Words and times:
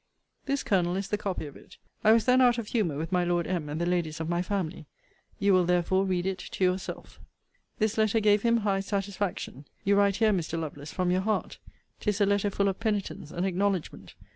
'This, 0.47 0.63
Colonel, 0.63 0.95
is 0.95 1.09
the 1.09 1.15
copy 1.19 1.45
of 1.45 1.55
it. 1.55 1.77
I 2.03 2.11
was 2.11 2.25
then 2.25 2.41
out 2.41 2.57
of 2.57 2.69
humour 2.69 2.97
with 2.97 3.11
my 3.11 3.23
Lord 3.23 3.45
M. 3.45 3.69
and 3.69 3.79
the 3.79 3.85
ladies 3.85 4.19
of 4.19 4.27
my 4.27 4.41
family. 4.41 4.87
You 5.37 5.53
will, 5.53 5.63
therefore, 5.65 6.05
read 6.05 6.25
it 6.25 6.39
to 6.39 6.63
yourself.'* 6.63 7.07
* 7.07 7.07
See 7.07 7.13
Vol. 7.13 7.13
VII. 7.13 7.21
Letter 7.21 7.47
LXXIX. 7.47 7.79
This 7.85 7.97
letter 7.99 8.19
gave 8.19 8.41
him 8.41 8.57
high 8.57 8.79
satisfaction. 8.79 9.65
You 9.83 9.95
write 9.95 10.15
here, 10.15 10.31
Mr. 10.31 10.59
Lovelace, 10.59 10.91
from 10.91 11.11
your 11.11 11.21
heart. 11.21 11.59
'Tis 11.99 12.19
a 12.19 12.25
letter 12.25 12.49
full 12.49 12.67
of 12.67 12.79
penitence 12.79 13.29
and 13.29 13.45
acknowledgement. 13.45 14.15